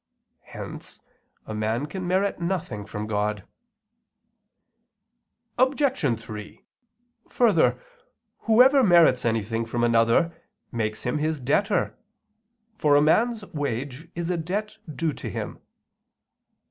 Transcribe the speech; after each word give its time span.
Hence 0.45 0.99
a 1.45 1.53
man 1.53 1.85
can 1.85 2.07
merit 2.07 2.39
nothing 2.39 2.87
from 2.87 3.05
God. 3.05 3.43
Obj. 5.59 6.19
3: 6.19 6.65
Further, 7.29 7.79
whoever 8.39 8.83
merits 8.83 9.25
anything 9.25 9.63
from 9.63 9.83
another 9.83 10.35
makes 10.71 11.03
him 11.03 11.19
his 11.19 11.39
debtor; 11.39 11.99
for 12.73 12.95
a 12.95 12.99
man's 13.03 13.45
wage 13.53 14.07
is 14.15 14.31
a 14.31 14.37
debt 14.37 14.77
due 14.95 15.13
to 15.13 15.29
him. 15.29 15.59